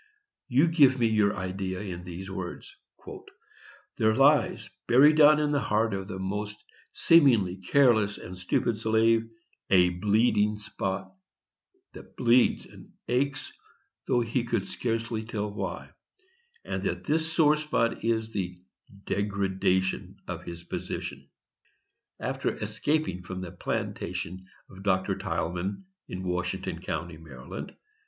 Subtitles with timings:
[0.47, 2.75] You give me your idea in these words:
[3.97, 6.57] "There lies buried down in the heart of the most
[6.91, 9.27] seemingly careless and stupid slave
[9.69, 11.13] a bleeding spot,
[11.93, 13.53] that bleeds and aches,
[14.07, 15.91] though he could scarcely tell why;
[16.65, 18.57] and that this sore spot is the
[19.05, 21.29] degradation of his position."
[22.19, 25.13] After escaping from the plantation of Dr.
[25.15, 27.75] Tilghman, in Washington County, Md.